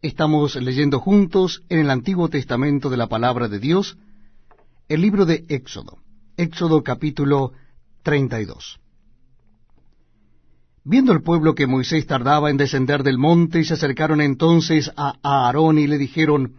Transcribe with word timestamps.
Estamos 0.00 0.54
leyendo 0.54 1.00
juntos 1.00 1.64
en 1.68 1.80
el 1.80 1.90
Antiguo 1.90 2.28
Testamento 2.28 2.88
de 2.88 2.96
la 2.96 3.08
Palabra 3.08 3.48
de 3.48 3.58
Dios 3.58 3.98
el 4.88 5.00
libro 5.00 5.26
de 5.26 5.44
Éxodo. 5.48 5.98
Éxodo 6.36 6.84
capítulo 6.84 7.50
32. 8.04 8.78
Viendo 10.84 11.12
el 11.12 11.22
pueblo 11.22 11.56
que 11.56 11.66
Moisés 11.66 12.06
tardaba 12.06 12.48
en 12.48 12.56
descender 12.56 13.02
del 13.02 13.18
monte, 13.18 13.64
se 13.64 13.74
acercaron 13.74 14.20
entonces 14.20 14.88
a 14.96 15.14
Aarón 15.20 15.80
y 15.80 15.88
le 15.88 15.98
dijeron, 15.98 16.54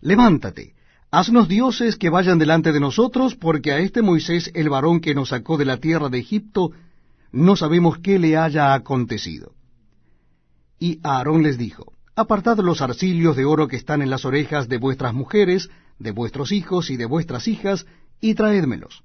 Levántate, 0.00 0.74
haznos 1.10 1.48
dioses 1.48 1.96
que 1.96 2.10
vayan 2.10 2.38
delante 2.38 2.70
de 2.70 2.78
nosotros, 2.78 3.34
porque 3.34 3.72
a 3.72 3.80
este 3.80 4.02
Moisés, 4.02 4.52
el 4.54 4.68
varón 4.68 5.00
que 5.00 5.16
nos 5.16 5.30
sacó 5.30 5.56
de 5.56 5.64
la 5.64 5.78
tierra 5.78 6.10
de 6.10 6.20
Egipto, 6.20 6.70
no 7.32 7.56
sabemos 7.56 7.98
qué 7.98 8.20
le 8.20 8.36
haya 8.36 8.72
acontecido. 8.72 9.52
Y 10.78 11.00
Aarón 11.02 11.42
les 11.42 11.58
dijo, 11.58 11.97
Apartad 12.20 12.58
los 12.58 12.80
arcillos 12.80 13.36
de 13.36 13.44
oro 13.44 13.68
que 13.68 13.76
están 13.76 14.02
en 14.02 14.10
las 14.10 14.24
orejas 14.24 14.68
de 14.68 14.78
vuestras 14.78 15.14
mujeres, 15.14 15.70
de 16.00 16.10
vuestros 16.10 16.50
hijos 16.50 16.90
y 16.90 16.96
de 16.96 17.06
vuestras 17.06 17.46
hijas, 17.46 17.86
y 18.20 18.34
traédmelos. 18.34 19.04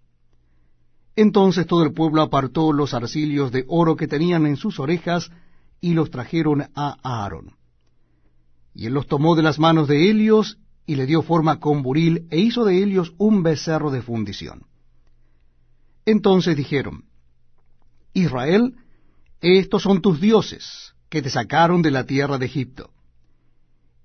Entonces 1.15 1.67
todo 1.67 1.83
el 1.83 1.93
pueblo 1.93 2.23
apartó 2.23 2.73
los 2.73 2.95
arcillos 2.95 3.51
de 3.51 3.65
oro 3.67 3.95
que 3.95 4.07
tenían 4.07 4.47
en 4.47 4.57
sus 4.57 4.79
orejas, 4.79 5.29
y 5.79 5.93
los 5.93 6.09
trajeron 6.09 6.63
a 6.73 6.97
Aarón. 7.03 7.55
Y 8.73 8.87
él 8.87 8.95
los 8.95 9.05
tomó 9.05 9.35
de 9.35 9.43
las 9.43 9.59
manos 9.59 9.87
de 9.87 10.09
Helios, 10.09 10.57
y 10.87 10.95
le 10.95 11.05
dio 11.05 11.21
forma 11.21 11.59
con 11.59 11.83
buril, 11.83 12.25
e 12.31 12.39
hizo 12.39 12.65
de 12.65 12.81
Helios 12.81 13.13
un 13.19 13.43
becerro 13.43 13.91
de 13.91 14.01
fundición. 14.01 14.65
Entonces 16.07 16.57
dijeron, 16.57 17.03
Israel, 18.13 18.75
estos 19.39 19.83
son 19.83 20.01
tus 20.01 20.19
dioses, 20.19 20.95
que 21.09 21.21
te 21.21 21.29
sacaron 21.29 21.83
de 21.83 21.91
la 21.91 22.07
tierra 22.07 22.39
de 22.39 22.47
Egipto. 22.47 22.89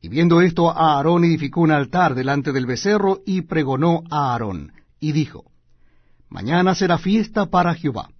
Y 0.01 0.09
viendo 0.09 0.41
esto, 0.41 0.71
Aarón 0.71 1.25
edificó 1.25 1.61
un 1.61 1.73
altar 1.73 2.15
delante 2.15 2.53
del 2.53 2.67
becerro 2.67 3.21
y 3.27 3.43
pregonó 3.43 4.05
a 4.11 4.33
Aarón, 4.33 4.73
y 5.01 5.13
dijo, 5.13 5.45
Mañana 6.29 6.75
será 6.75 6.99
fiesta 6.99 7.47
para 7.47 7.75
Jehová. 7.75 8.11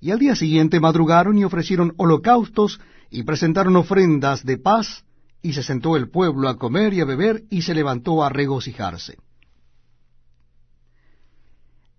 Y 0.00 0.10
al 0.10 0.18
día 0.18 0.34
siguiente 0.34 0.80
madrugaron 0.80 1.38
y 1.38 1.44
ofrecieron 1.44 1.94
holocaustos 1.98 2.80
y 3.10 3.22
presentaron 3.22 3.76
ofrendas 3.76 4.44
de 4.44 4.58
paz, 4.58 5.04
y 5.40 5.52
se 5.52 5.62
sentó 5.62 5.96
el 5.96 6.08
pueblo 6.08 6.48
a 6.48 6.56
comer 6.56 6.94
y 6.94 7.00
a 7.00 7.04
beber, 7.04 7.44
y 7.50 7.62
se 7.62 7.74
levantó 7.74 8.24
a 8.24 8.28
regocijarse. 8.28 9.18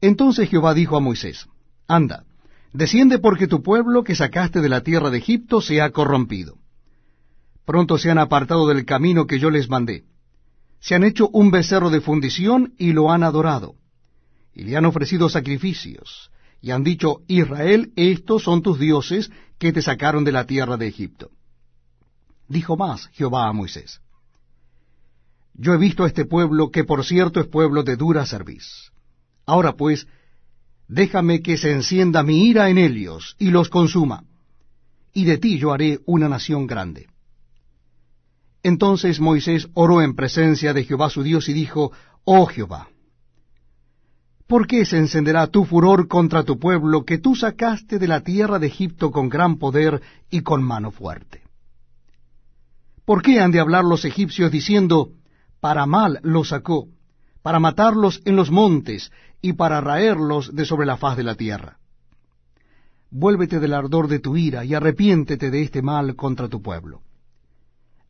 Entonces 0.02 0.50
Jehová 0.50 0.74
dijo 0.74 0.98
a 0.98 1.00
Moisés, 1.00 1.48
Anda, 1.88 2.26
desciende 2.74 3.20
porque 3.20 3.48
tu 3.48 3.64
pueblo 3.64 4.04
que 4.04 4.16
sacaste 4.16 4.60
de 4.60 4.70
la 4.70 4.82
tierra 4.82 5.10
de 5.10 5.20
Egipto 5.20 5.62
se 5.62 5.82
ha 5.82 5.92
corrompido 5.92 6.58
pronto 7.66 7.98
se 7.98 8.12
han 8.12 8.18
apartado 8.18 8.68
del 8.68 8.86
camino 8.86 9.26
que 9.26 9.40
yo 9.40 9.50
les 9.50 9.70
mandé. 9.70 10.04
Se 10.80 10.96
han 10.96 11.04
hecho 11.04 11.30
un 11.30 11.52
becerro 11.52 11.90
de 11.90 12.02
fundición 12.02 12.74
y 12.78 12.92
lo 12.92 13.12
han 13.12 13.24
adorado. 13.24 13.76
Y 14.54 14.64
le 14.64 14.76
han 14.76 14.86
ofrecido 14.86 15.30
sacrificios. 15.30 16.30
Y 16.62 16.72
han 16.72 16.84
dicho, 16.84 17.22
Israel, 17.28 17.92
estos 17.96 18.44
son 18.44 18.62
tus 18.62 18.80
dioses 18.80 19.32
que 19.58 19.72
te 19.72 19.82
sacaron 19.82 20.24
de 20.24 20.32
la 20.32 20.46
tierra 20.46 20.78
de 20.78 20.88
Egipto. 20.88 21.32
Dijo 22.48 22.76
más 22.76 23.08
Jehová 23.14 23.48
a 23.48 23.54
Moisés. 23.54 24.02
Yo 25.54 25.74
he 25.74 25.78
visto 25.78 26.04
a 26.04 26.08
este 26.08 26.26
pueblo, 26.26 26.72
que 26.72 26.84
por 26.84 27.06
cierto 27.06 27.40
es 27.40 27.48
pueblo 27.48 27.84
de 27.84 27.96
dura 27.96 28.26
cerviz. 28.26 28.92
Ahora 29.46 29.74
pues, 29.74 30.08
déjame 30.88 31.42
que 31.42 31.58
se 31.58 31.72
encienda 31.72 32.24
mi 32.24 32.48
ira 32.48 32.70
en 32.70 32.78
ellos, 32.78 33.36
y 33.40 33.52
los 33.52 33.70
consuma, 33.70 34.24
y 35.14 35.26
de 35.26 35.38
ti 35.38 35.58
yo 35.60 35.72
haré 35.72 36.00
una 36.06 36.28
nación 36.28 36.66
grande. 36.66 37.08
Entonces 38.64 39.20
Moisés 39.20 39.68
oró 39.74 40.02
en 40.02 40.16
presencia 40.16 40.74
de 40.74 40.86
Jehová 40.86 41.10
su 41.10 41.22
Dios 41.22 41.50
y 41.50 41.54
dijo, 41.54 41.92
Oh 42.24 42.46
Jehová, 42.46 42.88
¿por 44.48 44.68
qué 44.68 44.86
se 44.86 44.98
encenderá 44.98 45.48
tu 45.48 45.66
furor 45.66 46.08
contra 46.08 46.44
tu 46.44 46.58
pueblo 46.58 47.04
que 47.04 47.18
tú 47.18 47.36
sacaste 47.36 48.00
de 48.00 48.08
la 48.08 48.22
tierra 48.22 48.60
de 48.60 48.68
Egipto 48.68 49.12
con 49.12 49.28
gran 49.28 49.58
poder 49.58 50.02
y 50.30 50.42
con 50.42 50.64
mano 50.64 50.92
fuerte? 50.92 51.44
¿Por 53.04 53.22
qué 53.22 53.42
han 53.42 53.52
de 53.52 53.60
hablar 53.60 53.84
los 53.84 54.06
egipcios 54.06 54.50
diciendo, 54.50 55.10
para 55.60 55.86
mal 55.86 56.20
los 56.24 56.50
sacó, 56.50 56.88
para 57.42 57.60
matarlos 57.60 58.22
en 58.24 58.38
los 58.38 58.50
montes 58.50 59.12
y 59.42 59.54
para 59.54 59.82
raerlos 59.82 60.56
de 60.56 60.64
sobre 60.64 60.86
la 60.86 60.96
faz 60.96 61.18
de 61.18 61.24
la 61.24 61.36
tierra? 61.36 61.80
Vuélvete 63.12 63.60
del 63.60 63.74
ardor 63.74 64.08
de 64.08 64.20
tu 64.20 64.38
ira 64.38 64.64
y 64.64 64.74
arrepiéntete 64.74 65.52
de 65.52 65.64
este 65.64 65.82
mal 65.82 66.16
contra 66.16 66.48
tu 66.48 66.62
pueblo. 66.62 67.02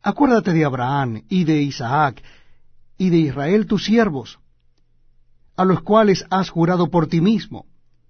Acuérdate 0.06 0.52
de 0.52 0.66
Abraham 0.66 1.22
y 1.30 1.44
de 1.44 1.62
Isaac 1.62 2.22
y 2.98 3.08
de 3.08 3.16
Israel 3.16 3.66
tus 3.66 3.86
siervos, 3.86 4.38
a 5.56 5.64
los 5.64 5.80
cuales 5.80 6.26
has 6.28 6.50
jurado 6.50 6.90
por 6.90 7.06
ti 7.06 7.22
mismo, 7.22 7.64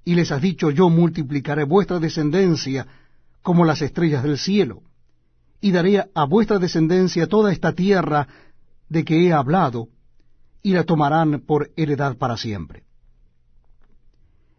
y 0.04 0.16
les 0.16 0.32
has 0.32 0.42
dicho, 0.42 0.72
yo 0.72 0.90
multiplicaré 0.90 1.62
vuestra 1.62 2.00
descendencia 2.00 2.88
como 3.42 3.64
las 3.64 3.80
estrellas 3.80 4.24
del 4.24 4.38
cielo, 4.38 4.82
y 5.60 5.70
daré 5.70 6.04
a 6.12 6.24
vuestra 6.24 6.58
descendencia 6.58 7.28
toda 7.28 7.52
esta 7.52 7.74
tierra 7.74 8.26
de 8.88 9.04
que 9.04 9.28
he 9.28 9.32
hablado, 9.32 9.86
y 10.64 10.72
la 10.72 10.82
tomarán 10.82 11.44
por 11.46 11.70
heredad 11.76 12.16
para 12.16 12.36
siempre. 12.36 12.82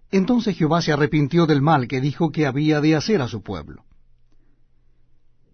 Entonces 0.10 0.56
Jehová 0.56 0.82
se 0.82 0.94
arrepintió 0.94 1.46
del 1.46 1.62
mal 1.62 1.90
que 1.90 2.00
dijo 2.00 2.32
que 2.32 2.46
había 2.46 2.80
de 2.80 2.96
hacer 2.96 3.22
a 3.22 3.28
su 3.28 3.44
pueblo. 3.44 3.85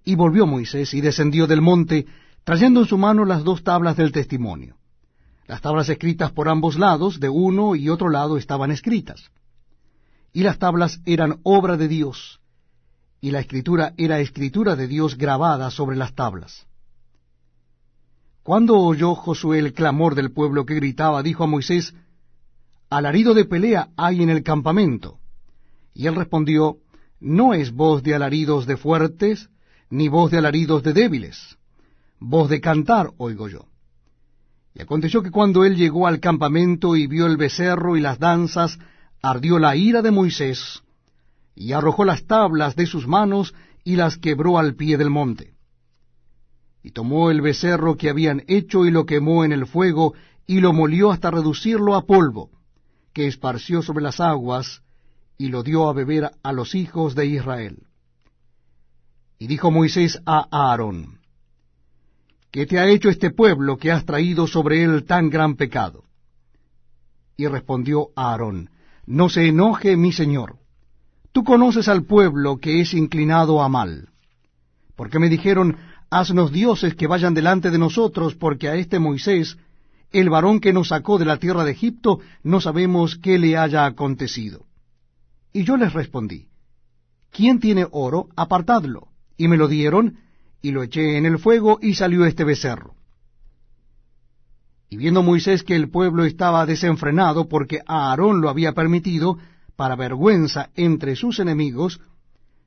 Y 0.04 0.16
volvió 0.16 0.46
Moisés 0.46 0.94
y 0.94 1.02
descendió 1.02 1.48
del 1.48 1.62
monte, 1.62 2.08
trayendo 2.44 2.82
en 2.82 2.88
su 2.88 2.98
mano 2.98 3.26
las 3.26 3.44
dos 3.44 3.64
tablas 3.64 3.98
del 3.98 4.12
testimonio. 4.12 4.78
Las 5.48 5.62
tablas 5.62 5.90
escritas 5.90 6.32
por 6.32 6.50
ambos 6.50 6.78
lados, 6.78 7.20
de 7.20 7.30
uno 7.30 7.76
y 7.76 7.90
otro 7.90 8.10
lado, 8.10 8.38
estaban 8.38 8.72
escritas. 8.72 9.32
Y 10.34 10.44
las 10.44 10.60
tablas 10.60 11.02
eran 11.06 11.40
obra 11.44 11.78
de 11.78 11.88
Dios, 11.88 12.40
y 13.20 13.32
la 13.32 13.40
escritura 13.40 13.94
era 13.98 14.20
escritura 14.20 14.76
de 14.76 14.88
Dios 14.88 15.18
grabada 15.18 15.70
sobre 15.70 15.98
las 15.98 16.16
tablas. 16.16 16.66
Cuando 18.44 18.80
oyó 18.80 19.14
Josué 19.14 19.60
el 19.60 19.74
clamor 19.74 20.16
del 20.16 20.32
pueblo 20.32 20.66
que 20.66 20.76
gritaba, 20.76 21.22
dijo 21.22 21.44
a 21.44 21.48
Moisés, 21.48 21.94
Alarido 22.90 23.34
de 23.34 23.46
pelea 23.46 23.90
hay 23.96 24.24
en 24.24 24.30
el 24.30 24.44
campamento. 24.44 25.20
Y 25.94 26.08
él 26.08 26.16
respondió, 26.16 26.78
No 27.20 27.54
es 27.54 27.72
voz 27.72 28.02
de 28.02 28.16
alaridos 28.16 28.66
de 28.66 28.78
fuertes, 28.78 29.50
ni 29.92 30.08
voz 30.08 30.32
de 30.32 30.40
alaridos 30.40 30.82
de 30.84 30.94
débiles, 30.94 31.58
voz 32.20 32.50
de 32.50 32.62
cantar 32.62 33.12
oigo 33.18 33.48
yo. 33.48 33.68
Y 34.74 34.82
aconteció 34.82 35.22
que 35.22 35.32
cuando 35.32 35.66
él 35.66 35.76
llegó 35.76 36.08
al 36.08 36.20
campamento 36.20 36.96
y 36.96 37.08
vio 37.08 37.28
el 37.28 37.38
becerro 37.38 37.98
y 37.98 38.02
las 38.02 38.18
danzas, 38.18 38.80
ardió 39.22 39.60
la 39.60 39.76
ira 39.76 40.02
de 40.02 40.12
Moisés, 40.12 40.82
y 41.54 41.74
arrojó 41.74 42.06
las 42.06 42.26
tablas 42.26 42.76
de 42.76 42.86
sus 42.86 43.06
manos 43.06 43.54
y 43.84 43.98
las 43.98 44.18
quebró 44.18 44.58
al 44.58 44.76
pie 44.76 44.98
del 44.98 45.10
monte. 45.10 45.54
Y 46.82 46.92
tomó 46.92 47.30
el 47.30 47.42
becerro 47.42 47.98
que 47.98 48.10
habían 48.10 48.44
hecho 48.48 48.86
y 48.86 48.92
lo 48.92 49.06
quemó 49.06 49.44
en 49.44 49.52
el 49.52 49.68
fuego, 49.68 50.14
y 50.48 50.62
lo 50.62 50.72
molió 50.74 51.12
hasta 51.12 51.32
reducirlo 51.32 51.96
a 51.96 52.06
polvo, 52.06 52.50
que 53.14 53.28
esparció 53.28 53.82
sobre 53.82 54.04
las 54.04 54.22
aguas, 54.22 54.82
y 55.38 55.50
lo 55.50 55.64
dio 55.64 55.90
a 55.90 55.94
beber 55.94 56.32
a 56.42 56.54
los 56.54 56.76
hijos 56.76 57.14
de 57.14 57.26
Israel. 57.26 57.88
Dijo 59.52 59.70
Moisés 59.70 60.18
a 60.26 60.48
Aarón, 60.50 61.20
¿qué 62.52 62.66
te 62.66 62.80
ha 62.80 62.88
hecho 62.88 63.10
este 63.10 63.32
pueblo 63.32 63.76
que 63.76 63.92
has 63.92 64.06
traído 64.06 64.48
sobre 64.48 64.82
él 64.82 65.04
tan 65.04 65.30
gran 65.30 65.58
pecado? 65.58 66.06
Y 67.36 67.48
respondió 67.48 68.12
Aarón, 68.16 68.70
no 69.06 69.28
se 69.28 69.50
enoje 69.50 69.98
mi 69.98 70.14
señor. 70.14 70.60
Tú 71.34 71.44
conoces 71.44 71.90
al 71.90 72.06
pueblo 72.06 72.60
que 72.60 72.80
es 72.80 72.94
inclinado 72.94 73.62
a 73.62 73.68
mal. 73.68 74.08
Porque 74.96 75.20
me 75.20 75.28
dijeron, 75.28 75.76
haznos 76.10 76.54
dioses 76.54 76.96
que 76.96 77.08
vayan 77.08 77.34
delante 77.34 77.72
de 77.72 77.78
nosotros, 77.78 78.36
porque 78.36 78.70
a 78.70 78.76
este 78.76 79.00
Moisés, 79.00 79.58
el 80.14 80.30
varón 80.30 80.62
que 80.62 80.72
nos 80.72 80.88
sacó 80.88 81.18
de 81.18 81.26
la 81.26 81.36
tierra 81.36 81.66
de 81.66 81.72
Egipto, 81.72 82.22
no 82.42 82.62
sabemos 82.62 83.18
qué 83.18 83.38
le 83.38 83.58
haya 83.58 83.86
acontecido. 83.86 84.66
Y 85.52 85.66
yo 85.66 85.76
les 85.76 85.92
respondí, 85.92 86.48
¿quién 87.32 87.60
tiene 87.60 87.86
oro? 87.92 88.30
Apartadlo. 88.38 89.11
Y 89.38 89.48
me 89.48 89.58
lo 89.58 89.68
dieron, 89.68 90.18
y 90.62 90.72
lo 90.72 90.84
eché 90.84 91.18
en 91.18 91.26
el 91.26 91.40
fuego, 91.40 91.80
y 91.82 91.96
salió 91.96 92.26
este 92.26 92.44
becerro. 92.44 92.96
Y 94.90 94.98
viendo 94.98 95.24
Moisés 95.24 95.64
que 95.64 95.76
el 95.76 95.90
pueblo 95.90 96.26
estaba 96.26 96.66
desenfrenado, 96.66 97.48
porque 97.48 97.80
Aarón 97.88 98.42
lo 98.42 98.50
había 98.50 98.74
permitido, 98.74 99.38
para 99.76 99.96
vergüenza 99.96 100.70
entre 100.76 101.16
sus 101.16 101.40
enemigos, 101.40 102.02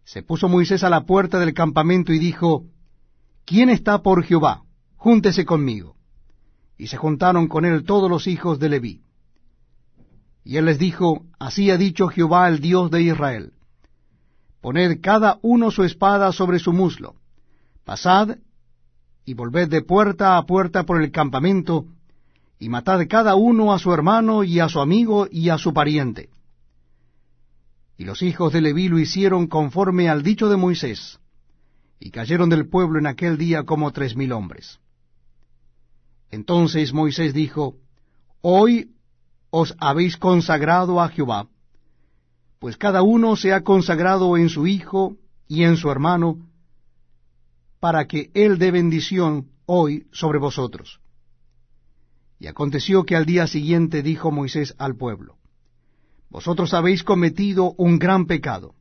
se 0.05 0.23
puso 0.23 0.49
Moisés 0.49 0.85
a 0.85 0.91
la 0.91 1.05
puerta 1.05 1.39
del 1.39 1.55
campamento 1.55 2.13
y 2.13 2.19
dijo, 2.19 2.65
¿Quién 3.45 3.71
está 3.71 4.03
por 4.03 4.25
Jehová? 4.25 4.63
Júntese 4.97 5.45
conmigo. 5.45 5.97
Y 6.77 6.89
se 6.89 6.97
juntaron 6.97 7.47
con 7.47 7.65
él 7.65 7.85
todos 7.85 8.11
los 8.11 8.27
hijos 8.27 8.59
de 8.59 8.69
Leví. 8.69 9.03
Y 10.45 10.57
él 10.57 10.65
les 10.65 10.79
dijo, 10.79 11.27
Así 11.39 11.71
ha 11.71 11.79
dicho 11.79 12.09
Jehová 12.09 12.49
el 12.49 12.61
Dios 12.61 12.91
de 12.91 13.03
Israel. 13.03 13.53
Poned 14.65 15.03
cada 15.03 15.39
uno 15.43 15.71
su 15.71 15.85
espada 15.85 16.33
sobre 16.33 16.59
su 16.59 16.73
muslo. 16.73 17.17
Pasad 17.85 18.39
y 19.27 19.35
volved 19.35 19.69
de 19.69 19.83
puerta 19.83 20.39
a 20.39 20.47
puerta 20.47 20.85
por 20.85 21.03
el 21.03 21.11
campamento, 21.11 21.85
y 22.59 22.71
matad 22.71 23.01
cada 23.07 23.35
uno 23.35 23.75
a 23.75 23.79
su 23.79 23.93
hermano 23.93 24.43
y 24.43 24.61
a 24.61 24.71
su 24.71 24.81
amigo 24.81 25.29
y 25.31 25.51
a 25.51 25.59
su 25.59 25.75
pariente. 25.75 26.31
Y 27.99 28.07
los 28.07 28.23
hijos 28.23 28.55
de 28.55 28.63
Leví 28.63 28.89
lo 28.89 28.99
hicieron 28.99 29.49
conforme 29.49 30.09
al 30.09 30.23
dicho 30.23 30.49
de 30.49 30.57
Moisés, 30.57 31.21
y 32.01 32.11
cayeron 32.11 32.49
del 32.49 32.67
pueblo 32.67 32.99
en 32.99 33.07
aquel 33.07 33.37
día 33.37 33.65
como 33.65 33.93
tres 33.93 34.17
mil 34.17 34.33
hombres. 34.33 34.79
Entonces 36.31 36.95
Moisés 36.95 37.35
dijo, 37.35 37.75
Hoy 38.41 38.93
os 39.51 39.75
habéis 39.79 40.17
consagrado 40.17 41.03
a 41.03 41.11
Jehová, 41.11 41.49
pues 42.59 42.77
cada 42.77 43.03
uno 43.03 43.37
se 43.37 43.53
ha 43.53 43.63
consagrado 43.63 44.37
en 44.37 44.49
su 44.49 44.67
hijo 44.67 45.17
y 45.49 45.65
en 45.65 45.77
su 45.77 45.91
hermano, 45.91 46.39
para 47.81 48.07
que 48.07 48.31
él 48.35 48.59
dé 48.59 48.71
bendición 48.71 49.49
hoy 49.67 50.07
sobre 50.13 50.39
vosotros. 50.39 51.01
Y 52.39 52.47
aconteció 52.47 53.05
que 53.05 53.17
al 53.17 53.27
día 53.27 53.47
siguiente 53.47 54.03
dijo 54.03 54.31
Moisés 54.31 54.75
al 54.79 54.97
pueblo, 54.97 55.37
Vosotros 56.31 56.75
habéis 56.75 57.05
cometido 57.05 57.75
un 57.77 57.99
gran 57.99 58.27
pecado, 58.27 58.75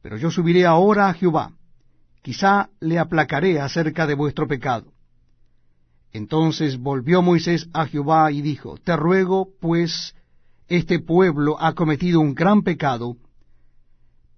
pero 0.00 0.16
yo 0.16 0.30
subiré 0.30 0.64
ahora 0.64 1.08
a 1.08 1.14
Jehová, 1.14 1.52
quizá 2.22 2.70
le 2.80 2.98
aplacaré 2.98 3.60
acerca 3.60 4.06
de 4.06 4.14
vuestro 4.14 4.46
pecado. 4.46 4.92
Entonces 6.12 6.78
volvió 6.78 7.22
Moisés 7.22 7.68
a 7.72 7.86
Jehová 7.86 8.30
y 8.30 8.42
dijo, 8.42 8.76
Te 8.76 8.96
ruego, 8.96 9.48
pues, 9.60 10.14
este 10.76 11.00
pueblo 11.00 11.60
ha 11.60 11.74
cometido 11.74 12.20
un 12.20 12.34
gran 12.34 12.62
pecado, 12.62 13.16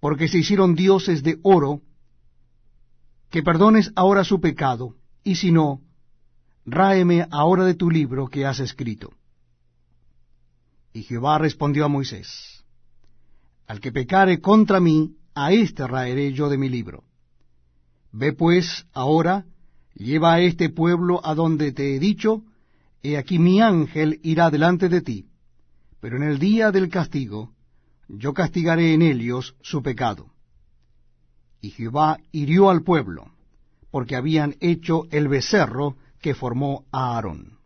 porque 0.00 0.26
se 0.26 0.38
hicieron 0.38 0.74
dioses 0.74 1.22
de 1.22 1.38
oro, 1.42 1.80
que 3.30 3.44
perdones 3.44 3.92
ahora 3.94 4.24
su 4.24 4.40
pecado, 4.40 4.96
y 5.22 5.36
si 5.36 5.52
no, 5.52 5.80
ráeme 6.66 7.26
ahora 7.30 7.64
de 7.64 7.74
tu 7.74 7.88
libro 7.88 8.26
que 8.26 8.46
has 8.46 8.58
escrito. 8.58 9.12
Y 10.92 11.02
Jehová 11.02 11.38
respondió 11.38 11.84
a 11.84 11.88
Moisés, 11.88 12.64
Al 13.68 13.78
que 13.78 13.92
pecare 13.92 14.40
contra 14.40 14.80
mí, 14.80 15.16
a 15.34 15.52
éste 15.52 15.86
raeré 15.86 16.32
yo 16.32 16.48
de 16.48 16.58
mi 16.58 16.68
libro. 16.68 17.04
Ve 18.10 18.32
pues 18.32 18.86
ahora, 18.92 19.46
lleva 19.94 20.34
a 20.34 20.40
este 20.40 20.68
pueblo 20.68 21.24
a 21.24 21.34
donde 21.36 21.70
te 21.70 21.94
he 21.94 22.00
dicho, 22.00 22.42
he 23.04 23.16
aquí 23.18 23.38
mi 23.38 23.60
ángel 23.60 24.18
irá 24.22 24.50
delante 24.50 24.88
de 24.88 25.00
ti, 25.00 25.26
pero 26.04 26.18
en 26.18 26.22
el 26.24 26.38
día 26.38 26.70
del 26.70 26.90
castigo 26.90 27.54
yo 28.08 28.34
castigaré 28.34 28.92
en 28.92 29.00
ellos 29.00 29.56
su 29.62 29.82
pecado. 29.82 30.34
Y 31.62 31.70
Jehová 31.70 32.18
hirió 32.30 32.68
al 32.68 32.82
pueblo, 32.82 33.32
porque 33.90 34.14
habían 34.14 34.54
hecho 34.60 35.04
el 35.10 35.28
becerro 35.28 35.96
que 36.20 36.34
formó 36.34 36.84
a 36.92 37.14
Aarón. 37.14 37.58